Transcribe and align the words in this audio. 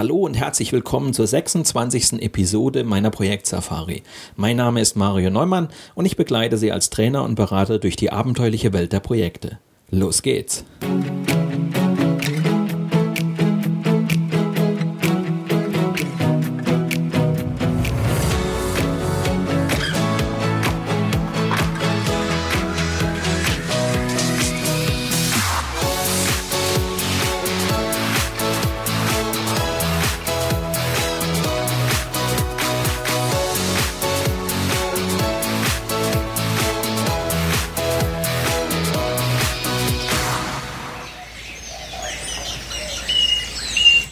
Hallo 0.00 0.24
und 0.24 0.32
herzlich 0.32 0.72
willkommen 0.72 1.12
zur 1.12 1.26
26. 1.26 2.22
Episode 2.22 2.84
meiner 2.84 3.10
Projektsafari. 3.10 4.02
Mein 4.34 4.56
Name 4.56 4.80
ist 4.80 4.96
Mario 4.96 5.28
Neumann 5.28 5.68
und 5.94 6.06
ich 6.06 6.16
begleite 6.16 6.56
Sie 6.56 6.72
als 6.72 6.88
Trainer 6.88 7.22
und 7.22 7.34
Berater 7.34 7.78
durch 7.78 7.96
die 7.96 8.10
abenteuerliche 8.10 8.72
Welt 8.72 8.94
der 8.94 9.00
Projekte. 9.00 9.58
Los 9.90 10.22
geht's! 10.22 10.64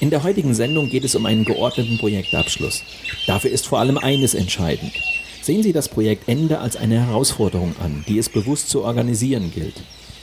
In 0.00 0.10
der 0.10 0.22
heutigen 0.22 0.54
Sendung 0.54 0.88
geht 0.88 1.04
es 1.04 1.16
um 1.16 1.26
einen 1.26 1.44
geordneten 1.44 1.98
Projektabschluss. 1.98 2.84
Dafür 3.26 3.50
ist 3.50 3.66
vor 3.66 3.80
allem 3.80 3.98
eines 3.98 4.34
entscheidend. 4.34 4.92
Sehen 5.42 5.64
Sie 5.64 5.72
das 5.72 5.88
Projektende 5.88 6.60
als 6.60 6.76
eine 6.76 7.06
Herausforderung 7.06 7.74
an, 7.82 8.04
die 8.06 8.18
es 8.18 8.28
bewusst 8.28 8.68
zu 8.68 8.84
organisieren 8.84 9.50
gilt. 9.52 9.74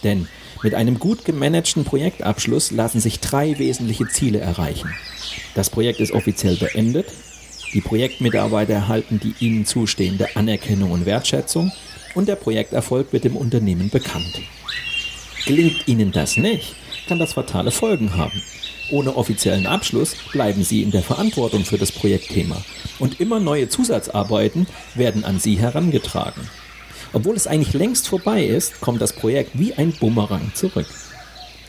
Denn 0.04 0.28
mit 0.64 0.76
einem 0.76 0.98
gut 0.98 1.26
gemanagten 1.26 1.84
Projektabschluss 1.84 2.72
lassen 2.72 3.02
sich 3.02 3.20
drei 3.20 3.60
wesentliche 3.60 4.08
Ziele 4.08 4.40
erreichen. 4.40 4.94
Das 5.56 5.70
Projekt 5.70 6.00
ist 6.00 6.12
offiziell 6.12 6.56
beendet, 6.56 7.08
die 7.74 7.82
Projektmitarbeiter 7.82 8.74
erhalten 8.74 9.20
die 9.20 9.36
ihnen 9.46 9.66
zustehende 9.66 10.38
Anerkennung 10.38 10.92
und 10.92 11.06
Wertschätzung 11.06 11.74
und 12.14 12.30
der 12.30 12.38
Projekterfolg 12.38 13.12
wird 13.12 13.26
dem 13.26 13.36
Unternehmen 13.36 13.90
bekannt. 13.90 14.42
Gelingt 15.46 15.86
Ihnen 15.88 16.14
das 16.14 16.38
nicht, 16.38 16.76
kann 17.08 17.20
das 17.20 17.34
fatale 17.34 17.72
Folgen 17.72 18.16
haben. 18.16 18.42
Ohne 18.92 19.16
offiziellen 19.16 19.66
Abschluss 19.66 20.16
bleiben 20.32 20.64
Sie 20.64 20.84
in 20.84 20.92
der 20.92 21.02
Verantwortung 21.02 21.66
für 21.66 21.78
das 21.78 21.92
Projektthema 21.92 22.58
und 23.00 23.20
immer 23.20 23.40
neue 23.40 23.68
Zusatzarbeiten 23.68 24.68
werden 24.94 25.26
an 25.26 25.40
Sie 25.40 25.58
herangetragen. 25.58 26.50
Obwohl 27.14 27.36
es 27.36 27.48
eigentlich 27.48 27.74
längst 27.74 28.08
vorbei 28.08 28.44
ist, 28.44 28.82
kommt 28.82 29.02
das 29.02 29.14
Projekt 29.14 29.58
wie 29.58 29.74
ein 29.74 29.94
Bumerang 29.94 30.52
zurück. 30.54 30.88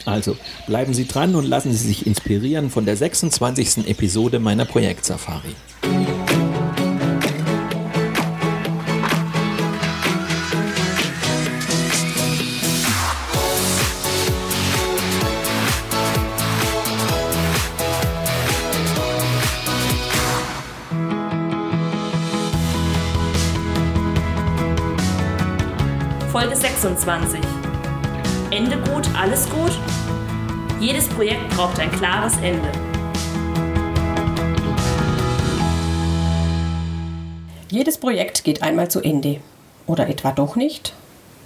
Also 0.05 0.37
bleiben 0.67 0.95
Sie 0.95 1.07
dran 1.07 1.35
und 1.35 1.45
lassen 1.45 1.73
Sie 1.73 1.89
sich 1.89 2.07
inspirieren 2.07 2.71
von 2.71 2.85
der 2.85 2.97
26. 2.97 3.89
Episode 3.89 4.39
meiner 4.39 4.65
Projektsafari. 4.65 5.55
26. 26.77 27.41
Ende 28.51 28.77
gut, 28.77 29.09
alles 29.19 29.49
gut? 29.49 29.73
Jedes 30.79 31.09
Projekt 31.09 31.49
braucht 31.57 31.81
ein 31.81 31.91
klares 31.91 32.35
Ende. 32.43 32.71
Jedes 37.71 37.97
Projekt 37.97 38.45
geht 38.45 38.63
einmal 38.63 38.91
zu 38.91 39.01
Ende. 39.01 39.41
Oder 39.87 40.11
etwa 40.11 40.33
doch 40.33 40.55
nicht? 40.55 40.93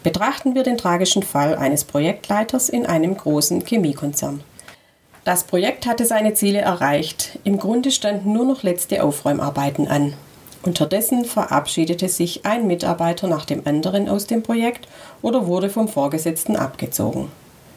Betrachten 0.03 0.57
wir 0.57 0.65
den 0.65 0.77
tragischen 0.77 1.23
Fall 1.23 1.55
eines 1.55 1.85
Projektleiters 1.85 2.69
in 2.69 2.85
einem 2.85 3.17
großen 3.17 3.65
Chemiekonzern. 3.65 4.43
Das 5.23 5.45
Projekt 5.45 5.87
hatte 5.87 6.07
seine 6.07 6.35
Ziele 6.35 6.59
erreicht. 6.59 7.39
Im 7.45 7.59
Grunde 7.59 7.93
standen 7.93 8.33
nur 8.33 8.47
noch 8.47 8.65
letzte 8.65 9.05
Aufräumarbeiten 9.05 9.87
an. 9.87 10.15
Unterdessen 10.63 11.25
verabschiedete 11.25 12.09
sich 12.09 12.45
ein 12.45 12.67
Mitarbeiter 12.67 13.27
nach 13.27 13.47
dem 13.47 13.67
anderen 13.67 14.09
aus 14.09 14.27
dem 14.27 14.43
Projekt 14.43 14.89
oder 15.23 15.47
wurde 15.47 15.71
vom 15.71 15.89
Vorgesetzten 15.89 16.57
abgezogen, 16.57 17.31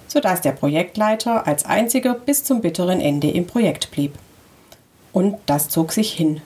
sodass 0.07 0.41
der 0.41 0.51
Projektleiter 0.51 1.47
als 1.47 1.63
einziger 1.63 2.13
bis 2.13 2.43
zum 2.43 2.59
bitteren 2.59 2.99
Ende 2.99 3.29
im 3.29 3.47
Projekt 3.47 3.91
blieb. 3.91 4.15
Und 5.13 5.37
das 5.45 5.69
zog 5.69 5.93
sich 5.93 6.11
hin. 6.11 6.41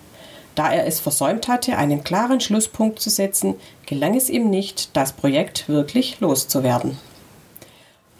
Da 0.54 0.72
er 0.72 0.86
es 0.86 1.00
versäumt 1.00 1.48
hatte, 1.48 1.78
einen 1.78 2.04
klaren 2.04 2.40
Schlusspunkt 2.40 3.00
zu 3.00 3.10
setzen, 3.10 3.56
gelang 3.86 4.16
es 4.16 4.30
ihm 4.30 4.50
nicht, 4.50 4.96
das 4.96 5.14
Projekt 5.14 5.70
wirklich 5.70 6.20
loszuwerden. 6.20 6.98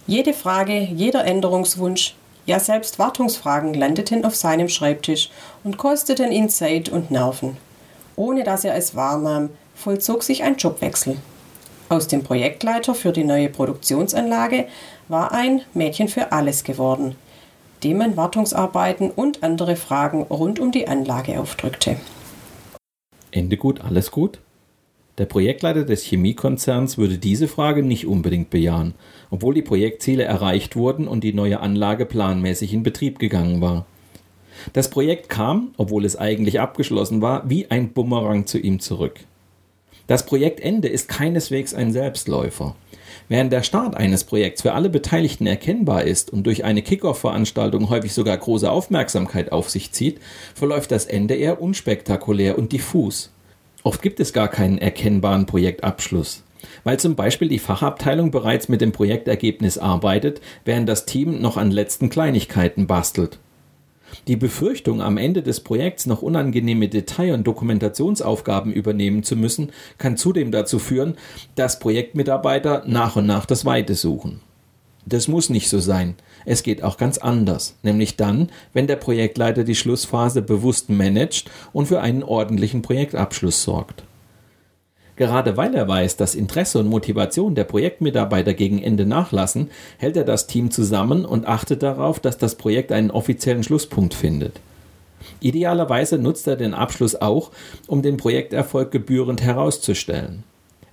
Jede 0.08 0.34
Frage, 0.34 0.80
jeder 0.80 1.26
Änderungswunsch, 1.26 2.16
ja 2.46 2.60
selbst 2.60 2.98
Wartungsfragen 2.98 3.74
landeten 3.74 4.24
auf 4.24 4.36
seinem 4.36 4.70
Schreibtisch 4.70 5.30
und 5.64 5.78
kosteten 5.78 6.32
ihn 6.32 6.50
Zeit 6.50 6.90
und 6.90 7.12
Nerven. 7.12 7.58
Ohne 8.18 8.44
dass 8.44 8.66
er 8.66 8.76
es 8.76 8.96
wahrnahm, 8.96 9.52
vollzog 9.76 10.24
sich 10.24 10.44
ein 10.44 10.58
Jobwechsel. 10.58 11.18
Aus 11.88 12.08
dem 12.08 12.24
Projektleiter 12.24 12.96
für 12.96 13.14
die 13.14 13.24
neue 13.24 13.48
Produktionsanlage 13.48 14.66
war 15.08 15.32
ein 15.32 15.62
Mädchen 15.74 16.08
für 16.08 16.32
alles 16.32 16.64
geworden, 16.64 17.16
dem 17.84 18.00
man 18.00 18.18
Wartungsarbeiten 18.18 19.12
und 19.12 19.44
andere 19.44 19.76
Fragen 19.76 20.24
rund 20.24 20.60
um 20.60 20.72
die 20.72 20.88
Anlage 20.88 21.40
aufdrückte. 21.40 21.98
Ende 23.32 23.56
gut, 23.56 23.82
alles 23.82 24.10
gut? 24.10 24.40
Der 25.20 25.26
Projektleiter 25.26 25.84
des 25.84 26.04
Chemiekonzerns 26.04 26.98
würde 26.98 27.20
diese 27.20 27.48
Frage 27.48 27.84
nicht 27.84 28.08
unbedingt 28.08 28.50
bejahen, 28.50 28.96
obwohl 29.30 29.54
die 29.54 29.62
Projektziele 29.62 30.24
erreicht 30.24 30.76
wurden 30.76 31.08
und 31.08 31.24
die 31.24 31.34
neue 31.34 31.60
Anlage 31.60 32.08
planmäßig 32.08 32.74
in 32.74 32.84
Betrieb 32.84 33.20
gegangen 33.20 33.62
war. 33.62 33.86
Das 34.74 34.90
Projekt 34.90 35.30
kam, 35.30 35.74
obwohl 35.78 36.06
es 36.06 36.16
eigentlich 36.16 36.60
abgeschlossen 36.60 37.22
war, 37.22 37.50
wie 37.50 37.70
ein 37.70 37.90
Bumerang 37.94 38.46
zu 38.46 38.58
ihm 38.58 38.80
zurück. 38.80 39.20
Das 40.08 40.26
Projektende 40.26 40.88
ist 40.88 41.10
keineswegs 41.10 41.74
ein 41.74 41.92
Selbstläufer. 41.92 42.76
Während 43.30 43.52
der 43.52 43.64
Start 43.64 43.98
eines 43.98 44.24
Projekts 44.24 44.62
für 44.62 44.74
alle 44.74 44.90
Beteiligten 44.90 45.48
erkennbar 45.48 46.04
ist 46.04 46.32
und 46.32 46.44
durch 46.44 46.64
eine 46.64 46.82
Kickoff-Veranstaltung 46.82 47.90
häufig 47.90 48.14
sogar 48.14 48.38
große 48.38 48.72
Aufmerksamkeit 48.72 49.52
auf 49.52 49.70
sich 49.70 49.92
zieht, 49.92 50.22
verläuft 50.56 50.92
das 50.92 51.06
Ende 51.06 51.36
eher 51.36 51.62
unspektakulär 51.62 52.58
und 52.58 52.72
diffus. 52.72 53.32
Oft 53.84 54.02
gibt 54.02 54.22
es 54.22 54.32
gar 54.32 54.48
keinen 54.48 54.78
erkennbaren 54.78 55.46
Projektabschluss, 55.46 56.44
weil 56.86 57.00
zum 57.00 57.16
Beispiel 57.16 57.50
die 57.50 57.60
Fachabteilung 57.60 58.32
bereits 58.32 58.70
mit 58.70 58.80
dem 58.80 58.94
Projektergebnis 58.94 59.78
arbeitet, 59.78 60.40
während 60.64 60.88
das 60.88 61.06
Team 61.06 61.42
noch 61.42 61.58
an 61.58 61.70
letzten 61.70 62.10
Kleinigkeiten 62.10 62.88
bastelt. 62.88 63.40
Die 64.28 64.36
Befürchtung, 64.36 65.02
am 65.02 65.18
Ende 65.18 65.42
des 65.42 65.60
Projekts 65.60 66.06
noch 66.06 66.22
unangenehme 66.22 66.88
Detail- 66.90 67.34
und 67.34 67.46
Dokumentationsaufgaben 67.46 68.74
übernehmen 68.74 69.24
zu 69.24 69.36
müssen, 69.36 69.72
kann 69.98 70.18
zudem 70.18 70.52
dazu 70.52 70.80
führen, 70.80 71.16
dass 71.56 71.80
Projektmitarbeiter 71.80 72.84
nach 72.88 73.16
und 73.16 73.26
nach 73.26 73.46
das 73.46 73.66
Weite 73.66 73.96
suchen. 73.96 74.42
Das 75.06 75.30
muss 75.30 75.50
nicht 75.50 75.70
so 75.70 75.80
sein. 75.80 76.16
Es 76.46 76.64
geht 76.64 76.84
auch 76.84 76.98
ganz 76.98 77.18
anders, 77.18 77.78
nämlich 77.82 78.18
dann, 78.18 78.50
wenn 78.74 78.88
der 78.88 78.98
Projektleiter 78.98 79.64
die 79.64 79.76
Schlussphase 79.76 80.42
bewusst 80.42 80.90
managt 80.90 81.50
und 81.72 81.88
für 81.88 82.02
einen 82.02 82.24
ordentlichen 82.24 82.82
Projektabschluss 82.82 83.64
sorgt. 83.64 84.04
Gerade 85.18 85.58
weil 85.58 85.74
er 85.74 85.88
weiß, 85.88 86.16
dass 86.16 86.36
Interesse 86.36 86.80
und 86.80 86.88
Motivation 86.88 87.56
der 87.56 87.64
Projektmitarbeiter 87.64 88.54
gegen 88.54 88.82
Ende 88.82 89.06
nachlassen, 89.06 89.72
hält 89.98 90.16
er 90.16 90.24
das 90.24 90.46
Team 90.46 90.70
zusammen 90.70 91.26
und 91.26 91.48
achtet 91.48 91.82
darauf, 91.82 92.20
dass 92.20 92.38
das 92.38 92.56
Projekt 92.56 92.92
einen 92.92 93.10
offiziellen 93.10 93.64
Schlusspunkt 93.64 94.14
findet. 94.14 94.62
Idealerweise 95.40 96.20
nutzt 96.20 96.48
er 96.48 96.56
den 96.56 96.76
Abschluss 96.76 97.16
auch, 97.16 97.52
um 97.88 98.04
den 98.04 98.18
Projekterfolg 98.18 98.92
gebührend 98.92 99.42
herauszustellen. 99.42 100.44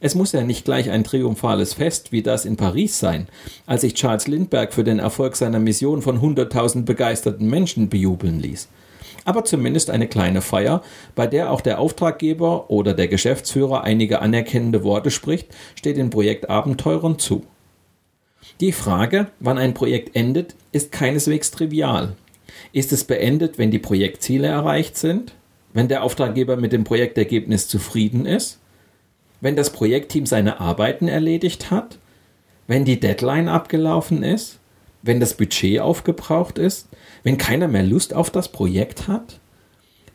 Es 0.01 0.15
muss 0.15 0.33
ja 0.33 0.43
nicht 0.43 0.65
gleich 0.65 0.91
ein 0.91 1.05
triumphales 1.05 1.75
Fest 1.75 2.11
wie 2.11 2.23
das 2.23 2.47
in 2.47 2.57
Paris 2.57 2.99
sein, 2.99 3.29
als 3.67 3.83
sich 3.83 3.95
Charles 3.95 4.27
Lindbergh 4.27 4.73
für 4.73 4.85
den 4.85 4.99
Erfolg 4.99 5.37
seiner 5.37 5.61
Mission 5.61 6.03
von 6.03 6.21
100.000 6.21 6.85
begeisterten 6.85 7.49
Menschen 7.49 7.91
bejubeln 7.91 8.41
ließ 8.41 8.69
aber 9.25 9.45
zumindest 9.45 9.91
eine 9.91 10.07
kleine 10.07 10.41
Feier, 10.41 10.83
bei 11.15 11.27
der 11.27 11.51
auch 11.51 11.61
der 11.61 11.79
Auftraggeber 11.79 12.71
oder 12.71 12.93
der 12.95 13.09
Geschäftsführer 13.09 13.85
einige 13.85 14.21
anerkennende 14.21 14.85
Worte 14.85 15.11
spricht, 15.11 15.49
steht 15.75 15.97
den 15.97 16.11
Projektabenteurern 16.11 17.19
zu. 17.19 17.45
Die 18.61 18.73
Frage, 18.73 19.29
wann 19.41 19.59
ein 19.59 19.75
Projekt 19.75 20.15
endet, 20.15 20.55
ist 20.73 20.93
keineswegs 20.93 21.51
trivial. 21.51 22.15
Ist 22.73 22.93
es 22.93 23.05
beendet, 23.05 23.59
wenn 23.59 23.71
die 23.71 23.79
Projektziele 23.79 24.47
erreicht 24.47 24.97
sind? 24.97 25.35
Wenn 25.73 25.89
der 25.89 26.03
Auftraggeber 26.03 26.57
mit 26.57 26.73
dem 26.73 26.85
Projektergebnis 26.85 27.67
zufrieden 27.69 28.27
ist? 28.27 28.59
Wenn 29.41 29.57
das 29.57 29.71
Projektteam 29.71 30.27
seine 30.27 30.61
Arbeiten 30.61 31.09
erledigt 31.09 31.71
hat? 31.71 31.99
Wenn 32.67 32.85
die 32.85 33.01
Deadline 33.01 33.49
abgelaufen 33.49 34.23
ist? 34.23 34.59
Wenn 35.03 35.21
das 35.21 35.35
Budget 35.35 35.81
aufgebraucht 35.81 36.59
ist? 36.59 36.89
Wenn 37.25 37.39
keiner 37.39 37.69
mehr 37.69 37.83
Lust 37.83 38.13
auf 38.13 38.29
das 38.29 38.49
Projekt 38.49 39.09
hat? 39.09 39.41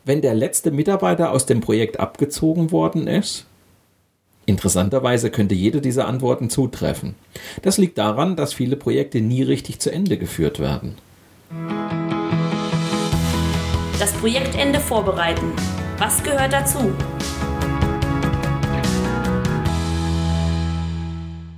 Wenn 0.04 0.22
der 0.22 0.32
letzte 0.32 0.70
Mitarbeiter 0.70 1.32
aus 1.32 1.44
dem 1.44 1.60
Projekt 1.60 1.98
abgezogen 1.98 2.70
worden 2.70 3.08
ist? 3.08 3.46
Interessanterweise 4.46 5.30
könnte 5.30 5.56
jede 5.56 5.80
dieser 5.80 6.06
Antworten 6.06 6.50
zutreffen. 6.50 7.16
Das 7.62 7.78
liegt 7.78 7.98
daran, 7.98 8.36
dass 8.36 8.54
viele 8.54 8.76
Projekte 8.76 9.20
nie 9.20 9.42
richtig 9.42 9.80
zu 9.80 9.90
Ende 9.90 10.18
geführt 10.18 10.60
werden. 10.60 10.94
Das 13.98 14.12
Projektende 14.12 14.78
vorbereiten. 14.78 15.52
Was 15.98 16.22
gehört 16.22 16.52
dazu? 16.52 16.92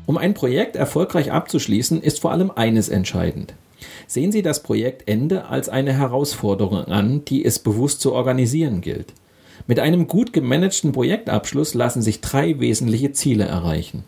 Um 0.06 0.16
ein 0.16 0.32
Projekt 0.32 0.76
erfolgreich 0.76 1.30
abzuschließen, 1.30 2.00
ist 2.00 2.20
vor 2.20 2.32
allem 2.32 2.50
eines 2.50 2.88
entscheidend. 2.88 3.52
Sehen 4.12 4.30
Sie 4.30 4.42
das 4.42 4.62
Projektende 4.62 5.46
als 5.46 5.70
eine 5.70 5.94
Herausforderung 5.94 6.84
an, 6.84 7.24
die 7.24 7.46
es 7.46 7.58
bewusst 7.58 8.02
zu 8.02 8.12
organisieren 8.12 8.82
gilt. 8.82 9.14
Mit 9.66 9.78
einem 9.78 10.06
gut 10.06 10.34
gemanagten 10.34 10.92
Projektabschluss 10.92 11.72
lassen 11.72 12.02
sich 12.02 12.20
drei 12.20 12.60
wesentliche 12.60 13.12
Ziele 13.12 13.44
erreichen. 13.44 14.04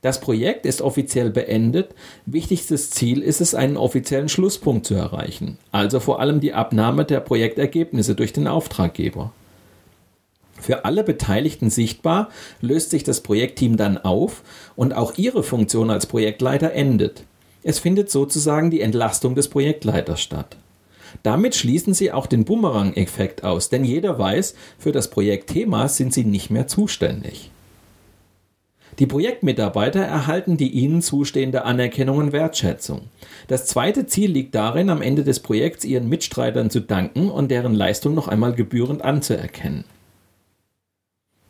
Das 0.00 0.20
Projekt 0.20 0.64
ist 0.64 0.80
offiziell 0.80 1.30
beendet. 1.30 1.92
Wichtigstes 2.24 2.90
Ziel 2.90 3.20
ist 3.20 3.40
es, 3.40 3.52
einen 3.52 3.76
offiziellen 3.76 4.28
Schlusspunkt 4.28 4.86
zu 4.86 4.94
erreichen, 4.94 5.58
also 5.72 5.98
vor 5.98 6.20
allem 6.20 6.38
die 6.38 6.52
Abnahme 6.52 7.04
der 7.04 7.18
Projektergebnisse 7.18 8.14
durch 8.14 8.32
den 8.32 8.46
Auftraggeber. 8.46 9.32
Für 10.60 10.84
alle 10.84 11.02
Beteiligten 11.02 11.70
sichtbar 11.70 12.28
löst 12.60 12.90
sich 12.90 13.02
das 13.02 13.22
Projektteam 13.22 13.76
dann 13.76 13.98
auf 13.98 14.44
und 14.76 14.94
auch 14.94 15.18
ihre 15.18 15.42
Funktion 15.42 15.90
als 15.90 16.06
Projektleiter 16.06 16.70
endet. 16.74 17.24
Es 17.62 17.78
findet 17.78 18.10
sozusagen 18.10 18.70
die 18.70 18.80
Entlastung 18.80 19.34
des 19.34 19.48
Projektleiters 19.48 20.20
statt. 20.20 20.56
Damit 21.22 21.54
schließen 21.54 21.94
sie 21.94 22.12
auch 22.12 22.26
den 22.26 22.44
Bumerang-Effekt 22.44 23.44
aus, 23.44 23.68
denn 23.70 23.84
jeder 23.84 24.18
weiß, 24.18 24.54
für 24.78 24.92
das 24.92 25.10
Projektthema 25.10 25.88
sind 25.88 26.12
sie 26.12 26.24
nicht 26.24 26.50
mehr 26.50 26.66
zuständig. 26.66 27.50
Die 28.98 29.06
Projektmitarbeiter 29.06 30.00
erhalten 30.00 30.56
die 30.56 30.70
ihnen 30.70 31.02
zustehende 31.02 31.64
Anerkennung 31.64 32.18
und 32.18 32.32
Wertschätzung. 32.32 33.02
Das 33.46 33.66
zweite 33.66 34.06
Ziel 34.06 34.32
liegt 34.32 34.56
darin, 34.56 34.90
am 34.90 35.02
Ende 35.02 35.22
des 35.22 35.38
Projekts 35.38 35.84
ihren 35.84 36.08
Mitstreitern 36.08 36.68
zu 36.68 36.80
danken 36.80 37.30
und 37.30 37.50
deren 37.50 37.74
Leistung 37.74 38.14
noch 38.14 38.26
einmal 38.26 38.54
gebührend 38.54 39.02
anzuerkennen. 39.02 39.84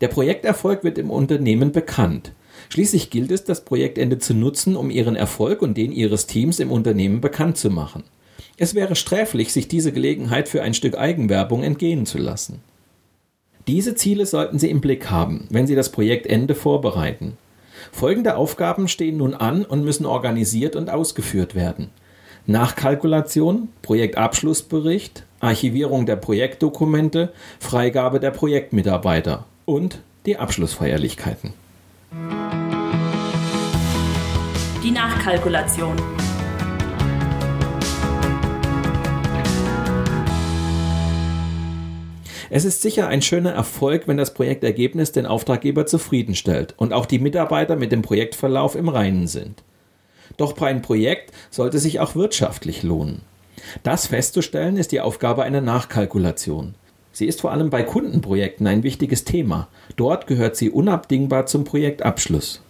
Der 0.02 0.08
Projekterfolg 0.08 0.84
wird 0.84 0.98
im 0.98 1.10
Unternehmen 1.10 1.72
bekannt. 1.72 2.32
Schließlich 2.68 3.10
gilt 3.10 3.30
es, 3.30 3.44
das 3.44 3.64
Projektende 3.64 4.18
zu 4.18 4.34
nutzen, 4.34 4.76
um 4.76 4.90
ihren 4.90 5.16
Erfolg 5.16 5.62
und 5.62 5.76
den 5.76 5.92
ihres 5.92 6.26
Teams 6.26 6.60
im 6.60 6.70
Unternehmen 6.70 7.20
bekannt 7.20 7.56
zu 7.56 7.70
machen. 7.70 8.04
Es 8.56 8.74
wäre 8.74 8.96
sträflich, 8.96 9.52
sich 9.52 9.68
diese 9.68 9.92
Gelegenheit 9.92 10.48
für 10.48 10.62
ein 10.62 10.74
Stück 10.74 10.98
Eigenwerbung 10.98 11.62
entgehen 11.62 12.06
zu 12.06 12.18
lassen. 12.18 12.60
Diese 13.68 13.94
Ziele 13.94 14.26
sollten 14.26 14.58
Sie 14.58 14.70
im 14.70 14.80
Blick 14.80 15.10
haben, 15.10 15.46
wenn 15.50 15.66
Sie 15.66 15.74
das 15.74 15.92
Projektende 15.92 16.54
vorbereiten. 16.54 17.36
Folgende 17.92 18.36
Aufgaben 18.36 18.88
stehen 18.88 19.18
nun 19.18 19.34
an 19.34 19.64
und 19.64 19.84
müssen 19.84 20.06
organisiert 20.06 20.74
und 20.74 20.90
ausgeführt 20.90 21.54
werden. 21.54 21.90
Nachkalkulation, 22.46 23.68
Projektabschlussbericht, 23.82 25.24
Archivierung 25.40 26.06
der 26.06 26.16
Projektdokumente, 26.16 27.32
Freigabe 27.60 28.20
der 28.20 28.30
Projektmitarbeiter 28.30 29.44
und 29.66 30.00
die 30.24 30.38
Abschlussfeierlichkeiten. 30.38 31.52
Nachkalkulation. 34.98 35.94
Es 42.50 42.64
ist 42.64 42.82
sicher 42.82 43.06
ein 43.06 43.22
schöner 43.22 43.52
Erfolg, 43.52 44.08
wenn 44.08 44.16
das 44.16 44.34
Projektergebnis 44.34 45.12
den 45.12 45.24
Auftraggeber 45.24 45.86
zufriedenstellt 45.86 46.74
und 46.78 46.92
auch 46.92 47.06
die 47.06 47.20
Mitarbeiter 47.20 47.76
mit 47.76 47.92
dem 47.92 48.02
Projektverlauf 48.02 48.74
im 48.74 48.88
Reinen 48.88 49.28
sind. 49.28 49.62
Doch 50.36 50.54
bei 50.54 50.66
einem 50.66 50.82
Projekt 50.82 51.32
sollte 51.48 51.78
sich 51.78 52.00
auch 52.00 52.16
wirtschaftlich 52.16 52.82
lohnen. 52.82 53.20
Das 53.84 54.08
festzustellen 54.08 54.76
ist 54.76 54.90
die 54.90 55.00
Aufgabe 55.00 55.44
einer 55.44 55.60
Nachkalkulation. 55.60 56.74
Sie 57.12 57.26
ist 57.26 57.40
vor 57.40 57.52
allem 57.52 57.70
bei 57.70 57.84
Kundenprojekten 57.84 58.66
ein 58.66 58.82
wichtiges 58.82 59.22
Thema. 59.22 59.68
Dort 59.94 60.26
gehört 60.26 60.56
sie 60.56 60.70
unabdingbar 60.70 61.46
zum 61.46 61.62
Projektabschluss. 61.62 62.62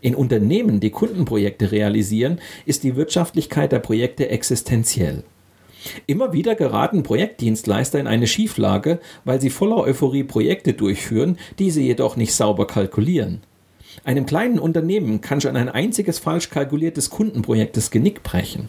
In 0.00 0.14
Unternehmen, 0.14 0.80
die 0.80 0.90
Kundenprojekte 0.90 1.72
realisieren, 1.72 2.40
ist 2.66 2.84
die 2.84 2.96
Wirtschaftlichkeit 2.96 3.72
der 3.72 3.78
Projekte 3.78 4.28
existenziell. 4.28 5.24
Immer 6.06 6.32
wieder 6.32 6.54
geraten 6.54 7.02
Projektdienstleister 7.02 7.98
in 7.98 8.06
eine 8.06 8.26
Schieflage, 8.26 9.00
weil 9.24 9.40
sie 9.40 9.50
voller 9.50 9.78
Euphorie 9.78 10.24
Projekte 10.24 10.74
durchführen, 10.74 11.38
diese 11.58 11.80
jedoch 11.80 12.16
nicht 12.16 12.34
sauber 12.34 12.66
kalkulieren. 12.66 13.40
Einem 14.04 14.26
kleinen 14.26 14.58
Unternehmen 14.58 15.20
kann 15.20 15.40
schon 15.40 15.56
ein 15.56 15.68
einziges 15.68 16.18
falsch 16.18 16.50
kalkuliertes 16.50 17.10
Kundenprojekt 17.10 17.76
das 17.76 17.90
Genick 17.90 18.22
brechen. 18.22 18.68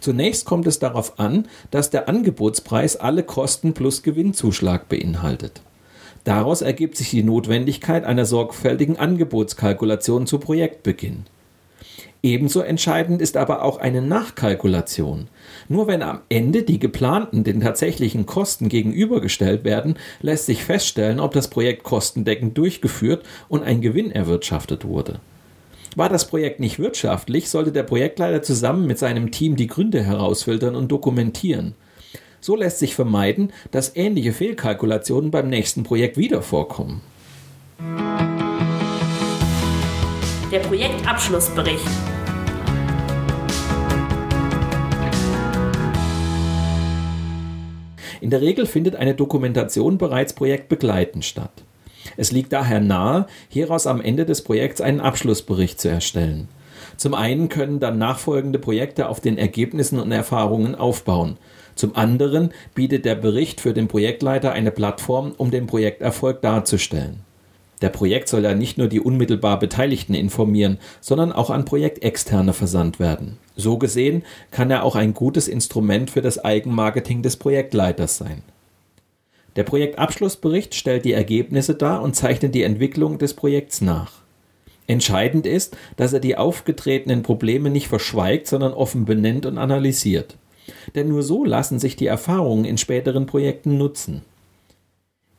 Zunächst 0.00 0.44
kommt 0.44 0.66
es 0.66 0.78
darauf 0.78 1.18
an, 1.18 1.46
dass 1.70 1.90
der 1.90 2.08
Angebotspreis 2.08 2.96
alle 2.96 3.22
Kosten 3.22 3.72
plus 3.72 4.02
Gewinnzuschlag 4.02 4.88
beinhaltet. 4.88 5.62
Daraus 6.26 6.60
ergibt 6.60 6.96
sich 6.96 7.10
die 7.10 7.22
Notwendigkeit 7.22 8.04
einer 8.04 8.24
sorgfältigen 8.24 8.96
Angebotskalkulation 8.96 10.26
zu 10.26 10.40
Projektbeginn. 10.40 11.22
Ebenso 12.20 12.62
entscheidend 12.62 13.22
ist 13.22 13.36
aber 13.36 13.62
auch 13.62 13.78
eine 13.78 14.02
Nachkalkulation. 14.02 15.28
Nur 15.68 15.86
wenn 15.86 16.02
am 16.02 16.22
Ende 16.28 16.64
die 16.64 16.80
geplanten 16.80 17.44
den 17.44 17.60
tatsächlichen 17.60 18.26
Kosten 18.26 18.68
gegenübergestellt 18.68 19.62
werden, 19.62 19.98
lässt 20.20 20.46
sich 20.46 20.64
feststellen, 20.64 21.20
ob 21.20 21.32
das 21.32 21.46
Projekt 21.46 21.84
kostendeckend 21.84 22.58
durchgeführt 22.58 23.24
und 23.48 23.62
ein 23.62 23.80
Gewinn 23.80 24.10
erwirtschaftet 24.10 24.84
wurde. 24.84 25.20
War 25.94 26.08
das 26.08 26.26
Projekt 26.26 26.58
nicht 26.58 26.80
wirtschaftlich, 26.80 27.48
sollte 27.48 27.70
der 27.70 27.84
Projektleiter 27.84 28.42
zusammen 28.42 28.88
mit 28.88 28.98
seinem 28.98 29.30
Team 29.30 29.54
die 29.54 29.68
Gründe 29.68 30.02
herausfiltern 30.02 30.74
und 30.74 30.90
dokumentieren. 30.90 31.76
So 32.46 32.54
lässt 32.54 32.78
sich 32.78 32.94
vermeiden, 32.94 33.52
dass 33.72 33.96
ähnliche 33.96 34.32
Fehlkalkulationen 34.32 35.32
beim 35.32 35.48
nächsten 35.48 35.82
Projekt 35.82 36.16
wieder 36.16 36.42
vorkommen. 36.42 37.00
Der 40.52 40.60
Projektabschlussbericht. 40.60 41.88
In 48.20 48.30
der 48.30 48.40
Regel 48.40 48.66
findet 48.66 48.94
eine 48.94 49.16
Dokumentation 49.16 49.98
bereits 49.98 50.32
projektbegleitend 50.32 51.24
statt. 51.24 51.64
Es 52.16 52.30
liegt 52.30 52.52
daher 52.52 52.78
nahe, 52.78 53.26
hieraus 53.48 53.88
am 53.88 54.00
Ende 54.00 54.24
des 54.24 54.42
Projekts 54.42 54.80
einen 54.80 55.00
Abschlussbericht 55.00 55.80
zu 55.80 55.88
erstellen. 55.88 56.46
Zum 56.96 57.14
einen 57.14 57.48
können 57.48 57.80
dann 57.80 57.98
nachfolgende 57.98 58.60
Projekte 58.60 59.08
auf 59.08 59.18
den 59.18 59.36
Ergebnissen 59.36 59.98
und 59.98 60.12
Erfahrungen 60.12 60.76
aufbauen. 60.76 61.38
Zum 61.76 61.94
anderen 61.94 62.50
bietet 62.74 63.04
der 63.04 63.14
Bericht 63.14 63.60
für 63.60 63.72
den 63.72 63.86
Projektleiter 63.86 64.52
eine 64.52 64.72
Plattform, 64.72 65.32
um 65.36 65.50
den 65.50 65.66
Projekterfolg 65.66 66.42
darzustellen. 66.42 67.20
Der 67.82 67.90
Projekt 67.90 68.28
soll 68.28 68.44
ja 68.44 68.54
nicht 68.54 68.78
nur 68.78 68.88
die 68.88 69.00
unmittelbar 69.00 69.58
Beteiligten 69.58 70.14
informieren, 70.14 70.78
sondern 71.02 71.30
auch 71.32 71.50
an 71.50 71.66
Projektexterne 71.66 72.54
versandt 72.54 72.98
werden. 72.98 73.36
So 73.54 73.76
gesehen 73.76 74.24
kann 74.50 74.70
er 74.70 74.82
auch 74.82 74.96
ein 74.96 75.12
gutes 75.12 75.46
Instrument 75.46 76.10
für 76.10 76.22
das 76.22 76.42
Eigenmarketing 76.42 77.22
des 77.22 77.36
Projektleiters 77.36 78.16
sein. 78.16 78.42
Der 79.56 79.64
Projektabschlussbericht 79.64 80.74
stellt 80.74 81.04
die 81.04 81.12
Ergebnisse 81.12 81.74
dar 81.74 82.02
und 82.02 82.16
zeichnet 82.16 82.54
die 82.54 82.62
Entwicklung 82.62 83.18
des 83.18 83.34
Projekts 83.34 83.82
nach. 83.82 84.12
Entscheidend 84.86 85.46
ist, 85.46 85.76
dass 85.96 86.12
er 86.12 86.20
die 86.20 86.36
aufgetretenen 86.36 87.22
Probleme 87.22 87.68
nicht 87.68 87.88
verschweigt, 87.88 88.46
sondern 88.46 88.72
offen 88.72 89.04
benennt 89.04 89.44
und 89.44 89.58
analysiert. 89.58 90.36
Denn 90.94 91.08
nur 91.08 91.22
so 91.22 91.44
lassen 91.44 91.78
sich 91.78 91.96
die 91.96 92.06
Erfahrungen 92.06 92.64
in 92.64 92.78
späteren 92.78 93.26
Projekten 93.26 93.78
nutzen. 93.78 94.22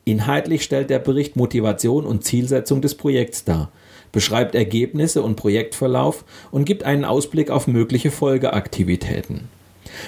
Inhaltlich 0.04 0.62
stellt 0.62 0.88
der 0.88 1.00
Bericht 1.00 1.36
Motivation 1.36 2.06
und 2.06 2.24
Zielsetzung 2.24 2.80
des 2.80 2.94
Projekts 2.94 3.44
dar, 3.44 3.70
beschreibt 4.10 4.54
Ergebnisse 4.54 5.22
und 5.22 5.36
Projektverlauf 5.36 6.24
und 6.50 6.64
gibt 6.64 6.84
einen 6.84 7.04
Ausblick 7.04 7.50
auf 7.50 7.66
mögliche 7.66 8.10
Folgeaktivitäten. 8.10 9.48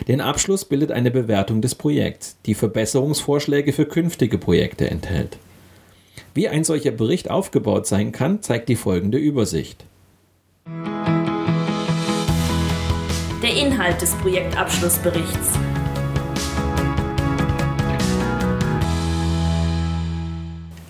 Den 0.08 0.20
Abschluss 0.20 0.64
bildet 0.64 0.92
eine 0.92 1.10
Bewertung 1.10 1.60
des 1.60 1.74
Projekts, 1.74 2.36
die 2.46 2.54
Verbesserungsvorschläge 2.54 3.72
für 3.72 3.86
künftige 3.86 4.38
Projekte 4.38 4.90
enthält. 4.90 5.38
Wie 6.32 6.48
ein 6.48 6.64
solcher 6.64 6.92
Bericht 6.92 7.30
aufgebaut 7.30 7.86
sein 7.86 8.12
kann, 8.12 8.40
zeigt 8.42 8.68
die 8.68 8.76
folgende 8.76 9.18
Übersicht. 9.18 9.84
Der 13.42 13.56
Inhalt 13.56 14.02
des 14.02 14.14
Projektabschlussberichts. 14.16 15.52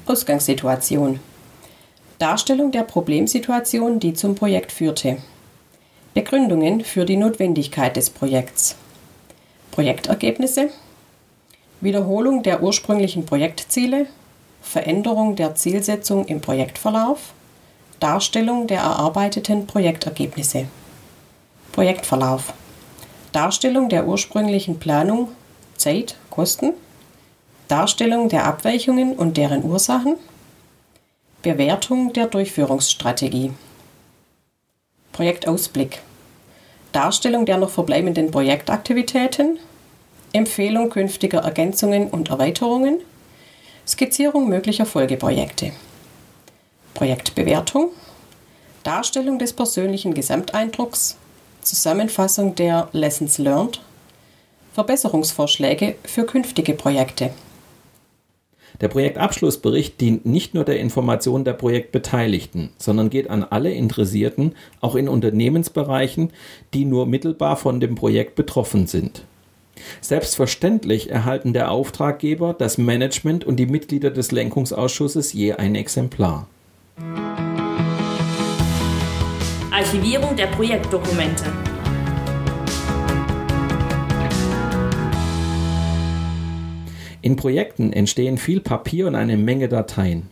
Ausgangssituation. 0.04 1.20
Darstellung 2.18 2.72
der 2.72 2.82
Problemsituation, 2.82 4.00
die 4.00 4.14
zum 4.14 4.34
Projekt 4.34 4.72
führte. 4.72 5.18
Begründungen 6.12 6.80
für 6.80 7.04
die 7.04 7.16
Notwendigkeit 7.16 7.94
des 7.94 8.10
Projekts. 8.10 8.74
Projektergebnisse, 9.70 10.70
Wiederholung 11.80 12.42
der 12.42 12.64
ursprünglichen 12.64 13.26
Projektziele, 13.26 14.06
Veränderung 14.60 15.36
der 15.36 15.54
Zielsetzung 15.54 16.26
im 16.26 16.40
Projektverlauf, 16.40 17.32
Darstellung 18.00 18.66
der 18.66 18.80
erarbeiteten 18.80 19.68
Projektergebnisse. 19.68 20.66
Projektverlauf. 21.72 22.52
Darstellung 23.32 23.88
der 23.88 24.06
ursprünglichen 24.06 24.78
Planung, 24.80 25.28
Zeit, 25.76 26.16
Kosten, 26.30 26.72
Darstellung 27.68 28.28
der 28.28 28.44
Abweichungen 28.44 29.14
und 29.14 29.36
deren 29.36 29.62
Ursachen, 29.62 30.16
Bewertung 31.42 32.12
der 32.12 32.26
Durchführungsstrategie. 32.26 33.52
Projektausblick. 35.12 36.00
Darstellung 36.92 37.46
der 37.46 37.58
noch 37.58 37.70
verbleibenden 37.70 38.32
Projektaktivitäten, 38.32 39.60
Empfehlung 40.32 40.90
künftiger 40.90 41.38
Ergänzungen 41.38 42.08
und 42.08 42.30
Erweiterungen, 42.30 42.98
Skizzierung 43.86 44.48
möglicher 44.48 44.86
Folgeprojekte. 44.86 45.72
Projektbewertung, 46.94 47.90
Darstellung 48.82 49.38
des 49.38 49.52
persönlichen 49.52 50.14
Gesamteindrucks, 50.14 51.16
Zusammenfassung 51.62 52.54
der 52.54 52.88
Lessons 52.92 53.38
Learned, 53.38 53.80
Verbesserungsvorschläge 54.72 55.96
für 56.04 56.24
künftige 56.24 56.74
Projekte. 56.74 57.30
Der 58.80 58.88
Projektabschlussbericht 58.88 60.00
dient 60.00 60.24
nicht 60.24 60.54
nur 60.54 60.64
der 60.64 60.80
Information 60.80 61.44
der 61.44 61.52
Projektbeteiligten, 61.52 62.70
sondern 62.78 63.10
geht 63.10 63.28
an 63.28 63.44
alle 63.44 63.72
Interessierten, 63.72 64.54
auch 64.80 64.94
in 64.94 65.08
Unternehmensbereichen, 65.08 66.32
die 66.72 66.86
nur 66.86 67.06
mittelbar 67.06 67.56
von 67.56 67.80
dem 67.80 67.94
Projekt 67.94 68.36
betroffen 68.36 68.86
sind. 68.86 69.24
Selbstverständlich 70.00 71.10
erhalten 71.10 71.52
der 71.52 71.70
Auftraggeber, 71.70 72.54
das 72.54 72.78
Management 72.78 73.44
und 73.44 73.56
die 73.56 73.66
Mitglieder 73.66 74.10
des 74.10 74.32
Lenkungsausschusses 74.32 75.32
je 75.32 75.52
ein 75.54 75.74
Exemplar. 75.74 76.46
Archivierung 79.80 80.36
der 80.36 80.48
Projektdokumente. 80.48 81.44
In 87.22 87.36
Projekten 87.36 87.90
entstehen 87.94 88.36
viel 88.36 88.60
Papier 88.60 89.06
und 89.06 89.14
eine 89.14 89.38
Menge 89.38 89.68
Dateien. 89.68 90.28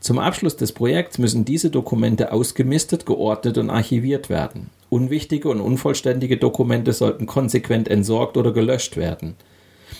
Zum 0.00 0.18
Abschluss 0.18 0.56
des 0.56 0.72
Projekts 0.72 1.18
müssen 1.18 1.44
diese 1.44 1.70
Dokumente 1.70 2.32
ausgemistet, 2.32 3.06
geordnet 3.06 3.58
und 3.58 3.70
archiviert 3.70 4.28
werden. 4.28 4.70
Unwichtige 4.90 5.50
und 5.50 5.60
unvollständige 5.60 6.36
Dokumente 6.36 6.92
sollten 6.92 7.26
konsequent 7.26 7.86
entsorgt 7.86 8.36
oder 8.36 8.52
gelöscht 8.52 8.96
werden. 8.96 9.36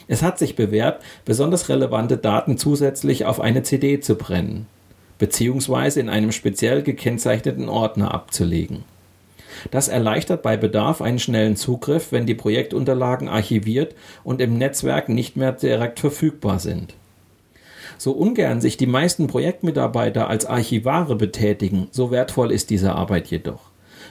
Es 0.08 0.20
hat 0.24 0.40
sich 0.40 0.56
bewährt, 0.56 1.00
besonders 1.24 1.68
relevante 1.68 2.16
Daten 2.16 2.58
zusätzlich 2.58 3.24
auf 3.24 3.38
eine 3.38 3.62
CD 3.62 4.00
zu 4.00 4.16
brennen, 4.16 4.66
beziehungsweise 5.18 6.00
in 6.00 6.08
einem 6.08 6.32
speziell 6.32 6.82
gekennzeichneten 6.82 7.68
Ordner 7.68 8.12
abzulegen. 8.12 8.84
Das 9.70 9.88
erleichtert 9.88 10.42
bei 10.42 10.56
Bedarf 10.56 11.00
einen 11.00 11.18
schnellen 11.18 11.56
Zugriff, 11.56 12.12
wenn 12.12 12.26
die 12.26 12.34
Projektunterlagen 12.34 13.28
archiviert 13.28 13.94
und 14.22 14.40
im 14.40 14.58
Netzwerk 14.58 15.08
nicht 15.08 15.36
mehr 15.36 15.52
direkt 15.52 16.00
verfügbar 16.00 16.58
sind. 16.58 16.94
So 17.96 18.12
ungern 18.12 18.60
sich 18.60 18.76
die 18.76 18.86
meisten 18.86 19.28
Projektmitarbeiter 19.28 20.28
als 20.28 20.46
Archivare 20.46 21.14
betätigen, 21.14 21.88
so 21.92 22.10
wertvoll 22.10 22.50
ist 22.50 22.70
diese 22.70 22.92
Arbeit 22.92 23.28
jedoch. 23.28 23.70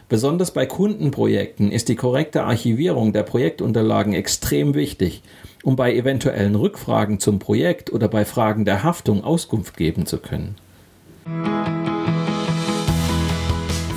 Besonders 0.10 0.52
bei 0.52 0.66
Kundenprojekten 0.66 1.72
ist 1.72 1.90
die 1.90 1.96
korrekte 1.96 2.44
Archivierung 2.44 3.14
der 3.14 3.24
Projektunterlagen 3.24 4.14
extrem 4.14 4.74
wichtig, 4.74 5.22
um 5.64 5.76
bei 5.76 5.94
eventuellen 5.94 6.56
Rückfragen 6.56 7.20
zum 7.20 7.40
Projekt 7.40 7.92
oder 7.92 8.08
bei 8.08 8.26
Fragen 8.26 8.66
der 8.66 8.84
Haftung 8.84 9.24
Auskunft 9.24 9.78
geben 9.78 10.06
zu 10.06 10.18
können. 10.18 10.56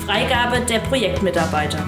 Freigabe 0.05 0.65
der 0.67 0.79
Projektmitarbeiter. 0.79 1.85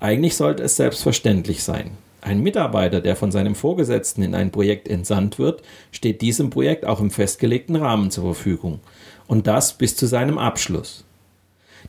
Eigentlich 0.00 0.36
sollte 0.36 0.62
es 0.64 0.76
selbstverständlich 0.76 1.62
sein. 1.62 1.92
Ein 2.20 2.42
Mitarbeiter, 2.42 3.00
der 3.00 3.16
von 3.16 3.32
seinem 3.32 3.54
Vorgesetzten 3.54 4.22
in 4.22 4.34
ein 4.34 4.50
Projekt 4.50 4.88
entsandt 4.88 5.38
wird, 5.38 5.62
steht 5.92 6.20
diesem 6.20 6.50
Projekt 6.50 6.84
auch 6.84 7.00
im 7.00 7.10
festgelegten 7.10 7.76
Rahmen 7.76 8.10
zur 8.10 8.24
Verfügung. 8.24 8.80
Und 9.26 9.46
das 9.46 9.78
bis 9.78 9.96
zu 9.96 10.06
seinem 10.06 10.36
Abschluss. 10.36 11.04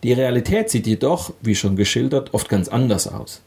Die 0.03 0.13
Realität 0.13 0.69
sieht 0.69 0.87
jedoch, 0.87 1.33
wie 1.41 1.55
schon 1.55 1.75
geschildert, 1.75 2.33
oft 2.33 2.47
ganz 2.47 2.69
anders 2.69 3.07
aus. 3.07 3.41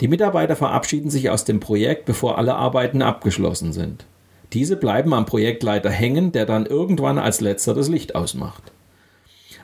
Die 0.00 0.08
Mitarbeiter 0.08 0.56
verabschieden 0.56 1.10
sich 1.10 1.30
aus 1.30 1.44
dem 1.44 1.60
Projekt, 1.60 2.04
bevor 2.04 2.38
alle 2.38 2.54
Arbeiten 2.54 3.02
abgeschlossen 3.02 3.72
sind. 3.72 4.04
Diese 4.52 4.76
bleiben 4.76 5.14
am 5.14 5.24
Projektleiter 5.24 5.90
hängen, 5.90 6.32
der 6.32 6.44
dann 6.44 6.66
irgendwann 6.66 7.18
als 7.18 7.40
letzter 7.40 7.72
das 7.74 7.88
Licht 7.88 8.14
ausmacht. 8.14 8.72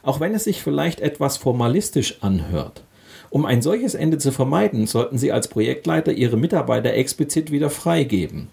Auch 0.03 0.21
wenn 0.21 0.35
es 0.35 0.45
sich 0.45 0.63
vielleicht 0.63 1.01
etwas 1.01 1.37
formalistisch 1.37 2.23
anhört, 2.23 2.83
um 3.31 3.45
ein 3.45 3.61
solches 3.61 3.95
Ende 3.95 4.19
zu 4.19 4.33
vermeiden, 4.33 4.87
sollten 4.87 5.19
Sie 5.19 5.33
als 5.33 5.49
Projektleiter 5.49 6.13
Ihre 6.13 6.39
Mitarbeiter 6.39 6.95
explizit 6.95 7.51
wieder 7.51 7.69
freigeben. 7.69 8.49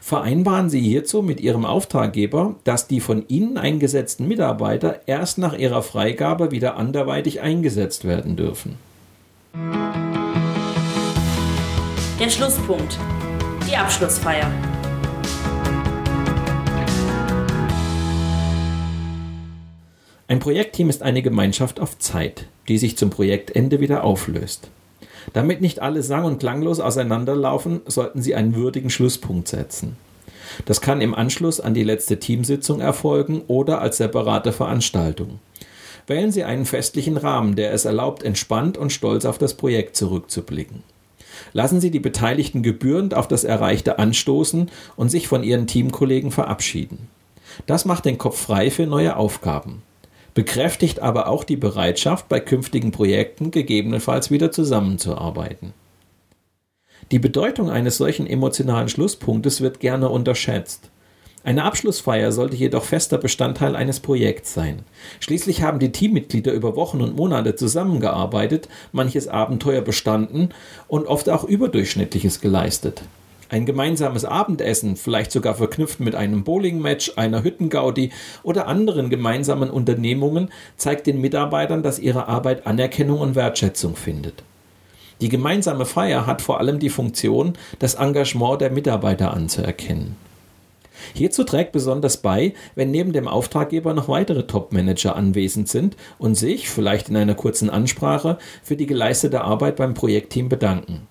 Vereinbaren 0.00 0.70
Sie 0.70 0.80
hierzu 0.80 1.22
mit 1.22 1.40
Ihrem 1.40 1.66
Auftraggeber, 1.66 2.54
dass 2.64 2.86
die 2.86 3.00
von 3.00 3.24
Ihnen 3.28 3.58
eingesetzten 3.58 4.26
Mitarbeiter 4.26 5.00
erst 5.06 5.38
nach 5.38 5.58
ihrer 5.58 5.82
Freigabe 5.82 6.50
wieder 6.50 6.76
anderweitig 6.76 7.40
eingesetzt 7.40 8.06
werden 8.06 8.36
dürfen. 8.36 8.76
Der 12.18 12.30
Schlusspunkt. 12.30 12.98
Die 13.70 13.76
Abschlussfeier. 13.76 14.50
Ein 20.26 20.40
Projektteam 20.40 20.90
ist 20.90 21.04
eine 21.04 21.22
Gemeinschaft 21.22 21.78
auf 21.78 21.96
Zeit, 22.00 22.46
die 22.66 22.78
sich 22.78 22.96
zum 22.96 23.10
Projektende 23.10 23.78
wieder 23.78 24.02
auflöst. 24.02 24.68
Damit 25.32 25.60
nicht 25.60 25.78
alle 25.78 26.02
sang- 26.02 26.24
und 26.24 26.40
klanglos 26.40 26.80
auseinanderlaufen, 26.80 27.82
sollten 27.86 28.20
Sie 28.20 28.34
einen 28.34 28.56
würdigen 28.56 28.90
Schlusspunkt 28.90 29.46
setzen. 29.46 29.96
Das 30.64 30.80
kann 30.80 31.00
im 31.00 31.14
Anschluss 31.14 31.60
an 31.60 31.72
die 31.72 31.84
letzte 31.84 32.18
Teamsitzung 32.18 32.80
erfolgen 32.80 33.42
oder 33.46 33.80
als 33.80 33.98
separate 33.98 34.50
Veranstaltung. 34.50 35.38
Wählen 36.08 36.32
Sie 36.32 36.42
einen 36.42 36.66
festlichen 36.66 37.16
Rahmen, 37.16 37.54
der 37.54 37.72
es 37.72 37.84
erlaubt, 37.84 38.24
entspannt 38.24 38.76
und 38.76 38.92
stolz 38.92 39.24
auf 39.24 39.38
das 39.38 39.54
Projekt 39.54 39.94
zurückzublicken. 39.94 40.82
Lassen 41.52 41.80
Sie 41.80 41.90
die 41.90 42.00
Beteiligten 42.00 42.62
gebührend 42.62 43.14
auf 43.14 43.28
das 43.28 43.44
Erreichte 43.44 43.98
anstoßen 43.98 44.70
und 44.96 45.08
sich 45.10 45.28
von 45.28 45.42
ihren 45.42 45.66
Teamkollegen 45.66 46.30
verabschieden. 46.30 47.08
Das 47.66 47.84
macht 47.84 48.04
den 48.04 48.18
Kopf 48.18 48.38
frei 48.40 48.70
für 48.70 48.86
neue 48.86 49.16
Aufgaben 49.16 49.82
bekräftigt 50.38 51.00
aber 51.00 51.26
auch 51.26 51.42
die 51.42 51.56
Bereitschaft, 51.56 52.28
bei 52.28 52.38
künftigen 52.38 52.92
Projekten 52.92 53.50
gegebenenfalls 53.50 54.30
wieder 54.30 54.52
zusammenzuarbeiten. 54.52 55.74
Die 57.10 57.18
Bedeutung 57.18 57.70
eines 57.70 57.96
solchen 57.96 58.24
emotionalen 58.24 58.88
Schlusspunktes 58.88 59.62
wird 59.62 59.80
gerne 59.80 60.08
unterschätzt. 60.10 60.90
Eine 61.48 61.64
Abschlussfeier 61.64 62.30
sollte 62.30 62.56
jedoch 62.56 62.84
fester 62.84 63.16
Bestandteil 63.16 63.74
eines 63.74 64.00
Projekts 64.00 64.52
sein. 64.52 64.80
Schließlich 65.18 65.62
haben 65.62 65.78
die 65.78 65.92
Teammitglieder 65.92 66.52
über 66.52 66.76
Wochen 66.76 67.00
und 67.00 67.16
Monate 67.16 67.54
zusammengearbeitet, 67.54 68.68
manches 68.92 69.28
Abenteuer 69.28 69.80
bestanden 69.80 70.50
und 70.88 71.06
oft 71.06 71.30
auch 71.30 71.44
überdurchschnittliches 71.44 72.42
geleistet. 72.42 73.00
Ein 73.48 73.64
gemeinsames 73.64 74.26
Abendessen, 74.26 74.96
vielleicht 74.96 75.32
sogar 75.32 75.54
verknüpft 75.54 76.00
mit 76.00 76.14
einem 76.14 76.44
Bowling-Match, 76.44 77.12
einer 77.16 77.42
Hüttengaudi 77.42 78.12
oder 78.42 78.66
anderen 78.66 79.08
gemeinsamen 79.08 79.70
Unternehmungen, 79.70 80.50
zeigt 80.76 81.06
den 81.06 81.18
Mitarbeitern, 81.18 81.82
dass 81.82 81.98
ihre 81.98 82.28
Arbeit 82.28 82.66
Anerkennung 82.66 83.20
und 83.20 83.36
Wertschätzung 83.36 83.96
findet. 83.96 84.42
Die 85.22 85.30
gemeinsame 85.30 85.86
Feier 85.86 86.26
hat 86.26 86.42
vor 86.42 86.60
allem 86.60 86.78
die 86.78 86.90
Funktion, 86.90 87.54
das 87.78 87.94
Engagement 87.94 88.60
der 88.60 88.70
Mitarbeiter 88.70 89.32
anzuerkennen. 89.32 90.27
Hierzu 91.14 91.44
trägt 91.44 91.72
besonders 91.72 92.18
bei, 92.18 92.54
wenn 92.74 92.90
neben 92.90 93.12
dem 93.12 93.28
Auftraggeber 93.28 93.94
noch 93.94 94.08
weitere 94.08 94.46
Top-Manager 94.46 95.16
anwesend 95.16 95.68
sind 95.68 95.96
und 96.18 96.34
sich, 96.34 96.68
vielleicht 96.68 97.08
in 97.08 97.16
einer 97.16 97.34
kurzen 97.34 97.70
Ansprache, 97.70 98.38
für 98.62 98.76
die 98.76 98.86
geleistete 98.86 99.42
Arbeit 99.42 99.76
beim 99.76 99.94
Projektteam 99.94 100.48
bedanken. 100.48 101.06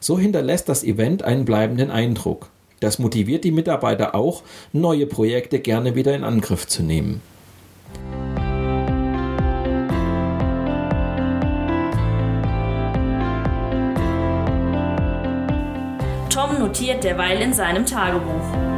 So 0.00 0.18
hinterlässt 0.18 0.68
das 0.68 0.82
Event 0.82 1.22
einen 1.22 1.44
bleibenden 1.44 1.90
Eindruck. 1.90 2.50
Das 2.80 2.98
motiviert 2.98 3.44
die 3.44 3.52
Mitarbeiter 3.52 4.16
auch, 4.16 4.42
neue 4.72 5.06
Projekte 5.06 5.60
gerne 5.60 5.94
wieder 5.94 6.16
in 6.16 6.24
Angriff 6.24 6.66
zu 6.66 6.82
nehmen. 6.82 7.22
Tom 16.28 16.58
notiert 16.58 17.04
derweil 17.04 17.40
in 17.40 17.52
seinem 17.52 17.86
Tagebuch. 17.86 18.71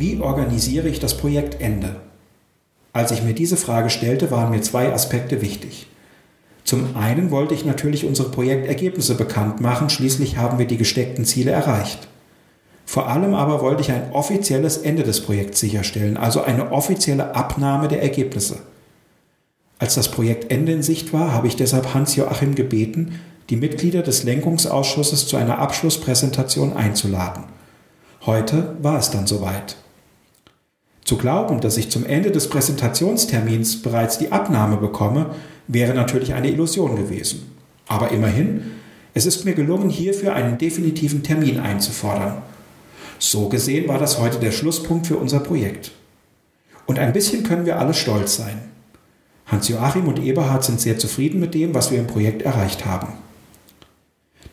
Wie 0.00 0.18
organisiere 0.18 0.88
ich 0.88 0.98
das 0.98 1.14
Projektende? 1.14 1.96
Als 2.94 3.10
ich 3.10 3.22
mir 3.22 3.34
diese 3.34 3.58
Frage 3.58 3.90
stellte, 3.90 4.30
waren 4.30 4.50
mir 4.50 4.62
zwei 4.62 4.90
Aspekte 4.90 5.42
wichtig. 5.42 5.88
Zum 6.64 6.96
einen 6.96 7.30
wollte 7.30 7.52
ich 7.52 7.66
natürlich 7.66 8.06
unsere 8.06 8.30
Projektergebnisse 8.30 9.14
bekannt 9.14 9.60
machen, 9.60 9.90
schließlich 9.90 10.38
haben 10.38 10.58
wir 10.58 10.66
die 10.66 10.78
gesteckten 10.78 11.26
Ziele 11.26 11.50
erreicht. 11.50 12.08
Vor 12.86 13.08
allem 13.08 13.34
aber 13.34 13.60
wollte 13.60 13.82
ich 13.82 13.92
ein 13.92 14.10
offizielles 14.12 14.78
Ende 14.78 15.02
des 15.02 15.20
Projekts 15.20 15.60
sicherstellen, 15.60 16.16
also 16.16 16.40
eine 16.40 16.72
offizielle 16.72 17.34
Abnahme 17.34 17.86
der 17.86 18.02
Ergebnisse. 18.02 18.60
Als 19.78 19.96
das 19.96 20.10
Projektende 20.10 20.72
in 20.72 20.82
Sicht 20.82 21.12
war, 21.12 21.34
habe 21.34 21.46
ich 21.46 21.56
deshalb 21.56 21.92
Hans-Joachim 21.92 22.54
gebeten, 22.54 23.20
die 23.50 23.56
Mitglieder 23.56 24.00
des 24.00 24.22
Lenkungsausschusses 24.22 25.26
zu 25.26 25.36
einer 25.36 25.58
Abschlusspräsentation 25.58 26.72
einzuladen. 26.72 27.44
Heute 28.24 28.76
war 28.80 28.98
es 28.98 29.10
dann 29.10 29.26
soweit. 29.26 29.76
Zu 31.04 31.16
glauben, 31.16 31.60
dass 31.60 31.76
ich 31.76 31.90
zum 31.90 32.04
Ende 32.06 32.30
des 32.30 32.48
Präsentationstermins 32.48 33.82
bereits 33.82 34.18
die 34.18 34.32
Abnahme 34.32 34.76
bekomme, 34.76 35.34
wäre 35.66 35.94
natürlich 35.94 36.34
eine 36.34 36.50
Illusion 36.50 36.96
gewesen. 36.96 37.50
Aber 37.88 38.10
immerhin, 38.10 38.72
es 39.14 39.26
ist 39.26 39.44
mir 39.44 39.54
gelungen, 39.54 39.90
hierfür 39.90 40.34
einen 40.34 40.58
definitiven 40.58 41.22
Termin 41.22 41.58
einzufordern. 41.58 42.42
So 43.18 43.48
gesehen 43.48 43.88
war 43.88 43.98
das 43.98 44.18
heute 44.18 44.38
der 44.38 44.52
Schlusspunkt 44.52 45.06
für 45.06 45.16
unser 45.16 45.40
Projekt. 45.40 45.90
Und 46.86 46.98
ein 46.98 47.12
bisschen 47.12 47.42
können 47.42 47.66
wir 47.66 47.78
alle 47.78 47.94
stolz 47.94 48.36
sein. 48.36 48.60
Hans-Joachim 49.46 50.06
und 50.06 50.22
Eberhard 50.22 50.64
sind 50.64 50.80
sehr 50.80 50.98
zufrieden 50.98 51.40
mit 51.40 51.54
dem, 51.54 51.74
was 51.74 51.90
wir 51.90 51.98
im 51.98 52.06
Projekt 52.06 52.42
erreicht 52.42 52.86
haben. 52.86 53.08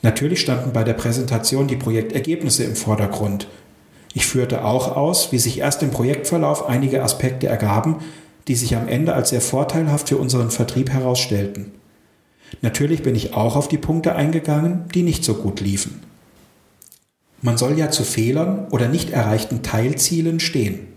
Natürlich 0.01 0.41
standen 0.41 0.73
bei 0.73 0.83
der 0.83 0.93
Präsentation 0.93 1.67
die 1.67 1.75
Projektergebnisse 1.75 2.63
im 2.63 2.75
Vordergrund, 2.75 3.47
ich 4.17 4.25
führte 4.25 4.65
auch 4.65 4.95
aus, 4.95 5.31
wie 5.31 5.37
sich 5.37 5.59
erst 5.59 5.83
im 5.83 5.91
Projektverlauf 5.91 6.67
einige 6.67 7.03
Aspekte 7.03 7.45
ergaben, 7.45 7.97
die 8.47 8.55
sich 8.55 8.75
am 8.75 8.87
Ende 8.87 9.13
als 9.13 9.29
sehr 9.29 9.41
vorteilhaft 9.41 10.09
für 10.09 10.17
unseren 10.17 10.49
Vertrieb 10.49 10.89
herausstellten. 10.89 11.71
Natürlich 12.63 13.03
bin 13.03 13.13
ich 13.13 13.35
auch 13.35 13.55
auf 13.55 13.67
die 13.67 13.77
Punkte 13.77 14.15
eingegangen, 14.15 14.85
die 14.95 15.03
nicht 15.03 15.23
so 15.23 15.35
gut 15.35 15.59
liefen. 15.59 16.01
Man 17.43 17.59
soll 17.59 17.77
ja 17.77 17.91
zu 17.91 18.03
Fehlern 18.03 18.65
oder 18.71 18.87
nicht 18.87 19.11
erreichten 19.11 19.61
Teilzielen 19.61 20.39
stehen. 20.39 20.87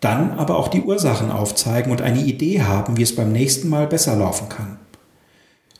Dann 0.00 0.38
aber 0.38 0.56
auch 0.56 0.68
die 0.68 0.80
Ursachen 0.80 1.30
aufzeigen 1.30 1.92
und 1.92 2.00
eine 2.00 2.22
Idee 2.22 2.62
haben, 2.62 2.96
wie 2.96 3.02
es 3.02 3.14
beim 3.14 3.32
nächsten 3.32 3.68
Mal 3.68 3.86
besser 3.86 4.16
laufen 4.16 4.48
kann. 4.48 4.78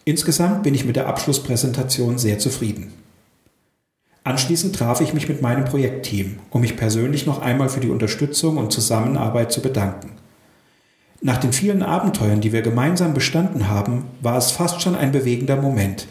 Insgesamt 0.05 0.63
bin 0.63 0.75
ich 0.75 0.85
mit 0.85 0.97
der 0.97 1.07
Abschlusspräsentation 1.07 2.19
sehr 2.19 2.39
zufrieden. 2.39 2.93
Anschließend 4.23 4.77
traf 4.77 5.01
ich 5.01 5.15
mich 5.15 5.29
mit 5.29 5.41
meinem 5.41 5.65
Projektteam, 5.65 6.39
um 6.51 6.61
mich 6.61 6.77
persönlich 6.77 7.25
noch 7.25 7.41
einmal 7.41 7.71
für 7.71 7.81
die 7.81 7.89
Unterstützung 7.89 8.59
und 8.59 8.71
Zusammenarbeit 8.71 9.51
zu 9.51 9.63
bedanken. 9.63 10.13
Nach 11.23 11.39
den 11.39 11.55
vielen 11.55 11.83
Abenteuern, 11.83 12.43
die 12.43 12.53
wir 12.53 12.61
gemeinsam 12.61 13.15
bestanden 13.15 13.69
haben, 13.69 14.05
war 14.21 14.37
es 14.37 14.51
fast 14.51 14.83
schon 14.83 14.95
ein 14.95 15.13
bewegender 15.13 15.57
Moment, 15.57 16.07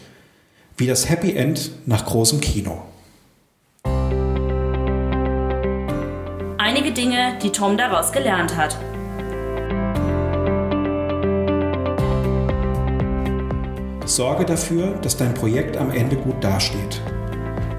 wie 0.76 0.88
das 0.88 1.08
Happy 1.08 1.36
End 1.36 1.70
nach 1.86 2.04
großem 2.04 2.40
Kino. 2.40 2.82
Einige 6.58 6.92
Dinge, 6.92 7.38
die 7.42 7.50
Tom 7.50 7.76
daraus 7.76 8.10
gelernt 8.10 8.56
hat. 8.56 8.76
Sorge 14.04 14.44
dafür, 14.44 14.98
dass 15.02 15.16
dein 15.16 15.34
Projekt 15.34 15.76
am 15.76 15.92
Ende 15.92 16.16
gut 16.16 16.42
dasteht. 16.42 17.00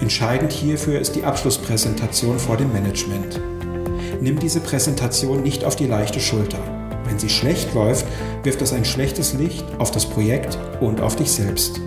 Entscheidend 0.02 0.52
hierfür 0.52 0.98
ist 0.98 1.14
die 1.14 1.22
Abschlusspräsentation 1.22 2.40
vor 2.40 2.56
dem 2.56 2.72
Management. 2.72 3.40
Nimm 4.20 4.36
diese 4.36 4.58
Präsentation 4.58 5.44
nicht 5.44 5.64
auf 5.64 5.76
die 5.76 5.86
leichte 5.86 6.18
Schulter. 6.18 6.58
Wenn 7.04 7.20
sie 7.20 7.28
schlecht 7.28 7.72
läuft, 7.72 8.04
wirft 8.42 8.60
das 8.60 8.72
ein 8.72 8.84
schlechtes 8.84 9.32
Licht 9.34 9.64
auf 9.78 9.92
das 9.92 10.06
Projekt 10.06 10.58
und 10.80 11.00
auf 11.00 11.14
dich 11.14 11.30
selbst. 11.30 11.80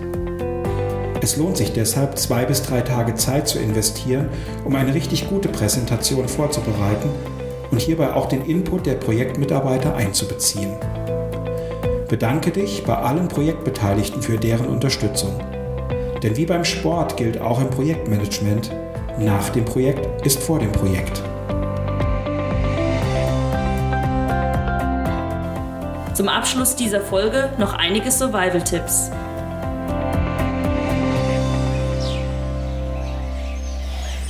Es 1.20 1.36
lohnt 1.36 1.58
sich 1.58 1.74
deshalb, 1.74 2.16
zwei 2.16 2.46
bis 2.46 2.62
drei 2.62 2.80
Tage 2.80 3.16
Zeit 3.16 3.48
zu 3.48 3.58
investieren, 3.58 4.30
um 4.64 4.74
eine 4.76 4.94
richtig 4.94 5.28
gute 5.28 5.50
Präsentation 5.50 6.26
vorzubereiten 6.26 7.10
und 7.70 7.82
hierbei 7.82 8.14
auch 8.14 8.30
den 8.30 8.46
Input 8.46 8.86
der 8.86 8.94
Projektmitarbeiter 8.94 9.94
einzubeziehen. 9.94 10.72
Bedanke 12.08 12.50
dich 12.50 12.82
bei 12.84 12.94
allen 12.94 13.28
Projektbeteiligten 13.28 14.22
für 14.22 14.38
deren 14.38 14.68
Unterstützung. 14.68 15.38
Denn 16.22 16.36
wie 16.36 16.46
beim 16.46 16.64
Sport 16.64 17.16
gilt 17.16 17.40
auch 17.40 17.60
im 17.60 17.70
Projektmanagement, 17.70 18.70
nach 19.18 19.48
dem 19.50 19.64
Projekt 19.64 20.26
ist 20.26 20.42
vor 20.42 20.58
dem 20.58 20.72
Projekt. 20.72 21.22
Zum 26.14 26.28
Abschluss 26.28 26.74
dieser 26.76 27.02
Folge 27.02 27.50
noch 27.58 27.74
einige 27.74 28.10
Survival-Tipps. 28.10 29.10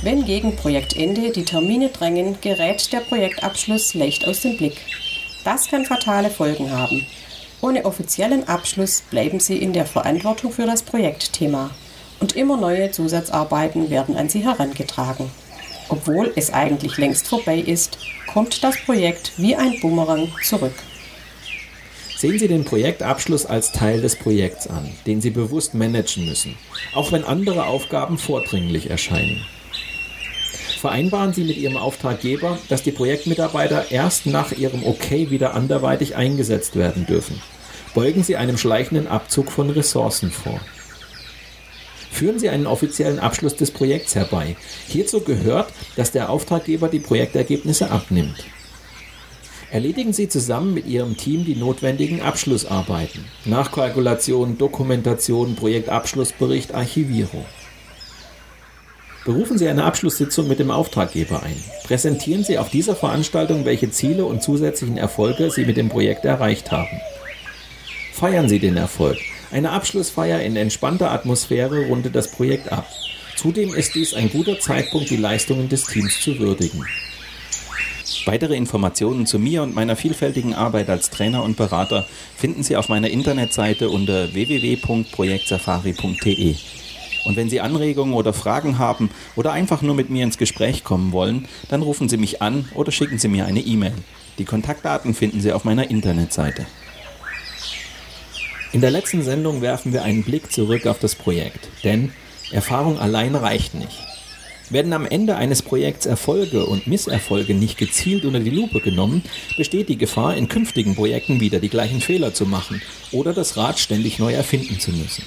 Wenn 0.03 0.25
gegen 0.25 0.55
Projektende 0.55 1.31
die 1.31 1.43
Termine 1.43 1.89
drängen, 1.89 2.37
gerät 2.41 2.91
der 2.91 2.99
Projektabschluss 2.99 3.93
leicht 3.93 4.27
aus 4.27 4.41
dem 4.41 4.57
Blick. 4.57 4.77
Das 5.43 5.69
kann 5.69 5.85
fatale 5.85 6.29
Folgen 6.29 6.71
haben. 6.71 7.05
Ohne 7.61 7.85
offiziellen 7.85 8.47
Abschluss 8.47 9.01
bleiben 9.01 9.39
Sie 9.39 9.57
in 9.57 9.73
der 9.73 9.85
Verantwortung 9.85 10.51
für 10.51 10.65
das 10.65 10.83
Projektthema 10.83 11.71
und 12.19 12.35
immer 12.35 12.57
neue 12.57 12.91
Zusatzarbeiten 12.91 13.89
werden 13.89 14.15
an 14.15 14.29
Sie 14.29 14.43
herangetragen. 14.43 15.31
Obwohl 15.89 16.31
es 16.35 16.53
eigentlich 16.53 16.97
längst 16.97 17.27
vorbei 17.27 17.57
ist, 17.57 17.97
kommt 18.31 18.63
das 18.63 18.77
Projekt 18.85 19.31
wie 19.37 19.55
ein 19.55 19.79
Bumerang 19.79 20.31
zurück. 20.43 20.73
Sehen 22.17 22.39
Sie 22.39 22.47
den 22.47 22.65
Projektabschluss 22.65 23.45
als 23.45 23.71
Teil 23.71 24.01
des 24.01 24.15
Projekts 24.15 24.67
an, 24.67 24.89
den 25.05 25.21
Sie 25.21 25.29
bewusst 25.29 25.73
managen 25.73 26.25
müssen, 26.25 26.55
auch 26.93 27.11
wenn 27.11 27.23
andere 27.23 27.67
Aufgaben 27.67 28.17
vordringlich 28.17 28.89
erscheinen. 28.89 29.45
Vereinbaren 30.77 31.33
Sie 31.33 31.43
mit 31.43 31.57
Ihrem 31.57 31.75
Auftraggeber, 31.75 32.59
dass 32.69 32.83
die 32.83 32.91
Projektmitarbeiter 32.91 33.89
erst 33.89 34.27
nach 34.27 34.51
ihrem 34.51 34.85
Okay 34.85 35.31
wieder 35.31 35.55
anderweitig 35.55 36.15
eingesetzt 36.15 36.75
werden 36.75 37.07
dürfen. 37.07 37.41
Beugen 37.95 38.23
Sie 38.23 38.35
einem 38.35 38.59
schleichenden 38.59 39.07
Abzug 39.07 39.51
von 39.51 39.71
Ressourcen 39.71 40.29
vor. 40.29 40.59
Führen 42.11 42.37
Sie 42.37 42.49
einen 42.49 42.67
offiziellen 42.67 43.17
Abschluss 43.17 43.55
des 43.55 43.71
Projekts 43.71 44.13
herbei. 44.13 44.55
Hierzu 44.87 45.21
gehört, 45.21 45.73
dass 45.95 46.11
der 46.11 46.29
Auftraggeber 46.29 46.89
die 46.89 46.99
Projektergebnisse 46.99 47.89
abnimmt. 47.89 48.45
Erledigen 49.71 50.13
Sie 50.13 50.29
zusammen 50.29 50.75
mit 50.75 50.85
Ihrem 50.85 51.17
Team 51.17 51.43
die 51.43 51.55
notwendigen 51.55 52.21
Abschlussarbeiten. 52.21 53.25
Nachkalkulation, 53.45 54.59
Dokumentation, 54.59 55.55
Projektabschlussbericht, 55.55 56.75
Archivierung. 56.75 57.45
Berufen 59.27 59.57
Sie 59.57 59.67
eine 59.67 59.83
Abschlusssitzung 59.83 60.47
mit 60.47 60.59
dem 60.59 60.71
Auftraggeber 60.71 61.43
ein. 61.43 61.61
Präsentieren 61.83 62.45
Sie 62.45 62.57
auf 62.57 62.69
dieser 62.69 62.95
Veranstaltung, 62.95 63.65
welche 63.65 63.91
Ziele 63.91 64.23
und 64.23 64.41
zusätzlichen 64.41 64.97
Erfolge 64.97 65.51
Sie 65.51 65.65
mit 65.65 65.75
dem 65.75 65.89
Projekt 65.89 66.23
erreicht 66.23 66.71
haben. 66.71 67.01
Feiern 68.13 68.47
Sie 68.47 68.59
den 68.59 68.77
Erfolg. 68.77 69.17
Eine 69.51 69.71
Abschlussfeier 69.71 70.39
in 70.43 70.55
entspannter 70.55 71.11
Atmosphäre 71.11 71.87
rundet 71.87 72.15
das 72.15 72.31
Projekt 72.31 72.71
ab. 72.71 72.87
Zudem 73.35 73.75
ist 73.75 73.95
dies 73.95 74.13
ein 74.13 74.29
guter 74.29 74.61
Zeitpunkt, 74.61 75.09
die 75.09 75.17
Leistungen 75.17 75.67
des 75.67 75.87
Teams 75.87 76.21
zu 76.21 76.39
würdigen. 76.39 76.85
Weitere 78.25 78.55
Informationen 78.55 79.25
zu 79.25 79.39
mir 79.39 79.61
und 79.61 79.75
meiner 79.75 79.97
vielfältigen 79.97 80.53
Arbeit 80.53 80.89
als 80.89 81.09
Trainer 81.09 81.43
und 81.43 81.57
Berater 81.57 82.07
finden 82.37 82.63
Sie 82.63 82.77
auf 82.77 82.87
meiner 82.87 83.09
Internetseite 83.09 83.89
unter 83.89 84.33
www.projektsafari.de. 84.33 86.55
Und 87.27 87.35
wenn 87.35 87.49
Sie 87.49 87.59
Anregungen 87.59 88.13
oder 88.13 88.31
Fragen 88.31 88.77
haben 88.77 89.09
oder 89.35 89.51
einfach 89.51 89.81
nur 89.81 89.95
mit 89.95 90.09
mir 90.09 90.23
ins 90.23 90.37
Gespräch 90.37 90.85
kommen 90.85 91.11
wollen, 91.11 91.45
dann 91.67 91.81
rufen 91.81 92.07
Sie 92.07 92.15
mich 92.15 92.41
an 92.41 92.69
oder 92.73 92.89
schicken 92.93 93.19
Sie 93.19 93.27
mir 93.27 93.45
eine 93.45 93.59
E-Mail. 93.59 93.91
Die 94.37 94.45
Kontaktdaten 94.45 95.13
finden 95.13 95.41
Sie 95.41 95.51
auf 95.51 95.65
meiner 95.65 95.91
Internetseite. 95.91 96.65
In 98.71 98.79
der 98.79 98.91
letzten 98.91 99.23
Sendung 99.23 99.61
werfen 99.61 99.91
wir 99.91 100.03
einen 100.03 100.23
Blick 100.23 100.53
zurück 100.53 100.87
auf 100.87 100.99
das 100.99 101.15
Projekt, 101.15 101.67
denn 101.83 102.13
Erfahrung 102.53 102.97
allein 102.97 103.35
reicht 103.35 103.73
nicht. 103.73 103.99
Werden 104.69 104.93
am 104.93 105.05
Ende 105.05 105.35
eines 105.35 105.61
Projekts 105.61 106.05
Erfolge 106.05 106.65
und 106.65 106.87
Misserfolge 106.87 107.53
nicht 107.53 107.77
gezielt 107.77 108.23
unter 108.23 108.39
die 108.39 108.51
Lupe 108.51 108.79
genommen, 108.79 109.21
besteht 109.57 109.89
die 109.89 109.97
Gefahr, 109.97 110.37
in 110.37 110.47
künftigen 110.47 110.95
Projekten 110.95 111.41
wieder 111.41 111.59
die 111.59 111.69
gleichen 111.69 111.99
Fehler 111.99 112.33
zu 112.33 112.45
machen 112.45 112.81
oder 113.11 113.33
das 113.33 113.57
Rad 113.57 113.79
ständig 113.79 114.17
neu 114.17 114.31
erfinden 114.31 114.79
zu 114.79 114.91
müssen. 114.91 115.23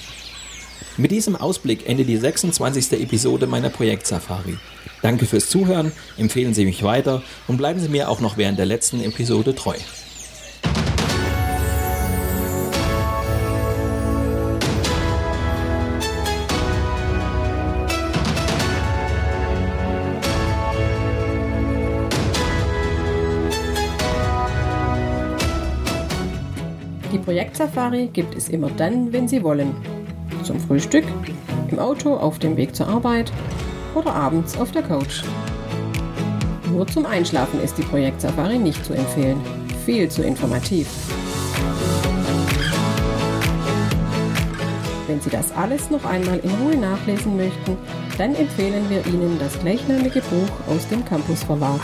Mit 0.96 1.12
diesem 1.12 1.36
Ausblick 1.36 1.88
endet 1.88 2.08
die 2.08 2.16
26. 2.16 2.92
Episode 3.00 3.46
meiner 3.46 3.70
Projektsafari. 3.70 4.58
Danke 5.02 5.24
fürs 5.24 5.48
Zuhören, 5.48 5.92
empfehlen 6.18 6.52
Sie 6.52 6.64
mich 6.64 6.82
weiter 6.82 7.22
und 7.48 7.56
bleiben 7.56 7.80
Sie 7.80 7.88
mir 7.88 8.08
auch 8.08 8.20
noch 8.20 8.36
während 8.36 8.58
der 8.58 8.66
letzten 8.66 9.00
Episode 9.02 9.54
treu. 9.54 9.76
Die 27.12 27.18
Projektsafari 27.18 28.08
gibt 28.12 28.36
es 28.36 28.48
immer 28.48 28.70
dann, 28.70 29.12
wenn 29.12 29.26
Sie 29.26 29.42
wollen. 29.42 29.99
Zum 30.44 30.58
Frühstück, 30.60 31.04
im 31.70 31.78
Auto 31.78 32.16
auf 32.16 32.38
dem 32.38 32.56
Weg 32.56 32.74
zur 32.74 32.88
Arbeit 32.88 33.32
oder 33.94 34.14
abends 34.14 34.56
auf 34.58 34.72
der 34.72 34.82
Couch. 34.82 35.22
Nur 36.72 36.86
zum 36.86 37.04
Einschlafen 37.06 37.60
ist 37.60 37.76
die 37.78 37.82
Projektsafari 37.82 38.58
nicht 38.58 38.84
zu 38.84 38.94
empfehlen. 38.94 39.40
Viel 39.84 40.08
zu 40.08 40.22
informativ. 40.22 40.88
Wenn 45.06 45.20
Sie 45.20 45.30
das 45.30 45.52
alles 45.52 45.90
noch 45.90 46.04
einmal 46.04 46.38
in 46.38 46.50
Ruhe 46.50 46.76
nachlesen 46.76 47.36
möchten, 47.36 47.76
dann 48.16 48.34
empfehlen 48.34 48.88
wir 48.88 49.04
Ihnen 49.06 49.38
das 49.40 49.58
gleichnamige 49.58 50.20
Buch 50.20 50.72
aus 50.74 50.86
dem 50.88 51.04
Campus 51.04 51.42
Verlag. 51.42 51.80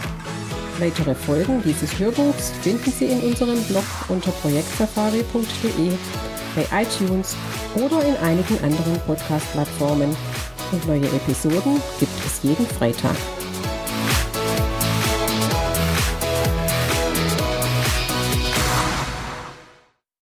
Weitere 0.78 1.14
Folgen 1.14 1.62
dieses 1.64 1.98
Hörbuchs 1.98 2.52
finden 2.62 2.92
Sie 2.92 3.06
in 3.06 3.20
unserem 3.20 3.60
Blog 3.64 3.84
unter 4.08 4.30
projektsafari.de, 4.30 5.90
bei 6.56 6.66
iTunes 6.82 7.36
oder 7.76 8.04
in 8.04 8.16
einigen 8.16 8.58
anderen 8.64 8.98
Podcast-Plattformen. 9.06 10.16
Und 10.72 10.86
neue 10.88 11.06
Episoden 11.06 11.80
gibt 12.00 12.26
es 12.26 12.42
jeden 12.42 12.66
Freitag. 12.66 13.14